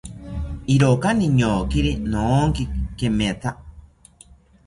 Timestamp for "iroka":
0.73-1.09